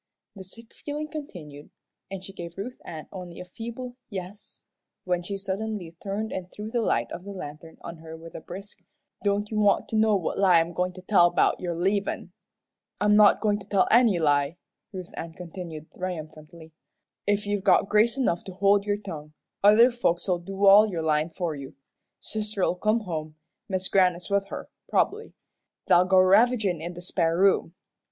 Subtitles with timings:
[0.35, 1.69] The sick feeling continued,
[2.09, 4.65] and she gave Ruth Ann only a feeble "yes,"
[5.03, 8.41] when she suddenly turned and threw the light of the lantern on her with a
[8.41, 8.79] brisk,
[9.23, 12.31] "Don't you want to know what lie I'm goin' to tell 'bout your leavin'?
[12.99, 14.57] "I'm not goin' to tell any lie,"
[14.91, 16.71] Ruth Ann continued, triumphantly.
[17.27, 19.33] "If you've got grace enough to hold your tongue,
[19.63, 21.75] other folks'll do all your lyin' for you.
[22.19, 23.35] Sister'll come home,
[23.69, 25.33] Mis' Grannis with her, prob'bly.
[25.85, 27.75] They'll go ravagin' in the spare room.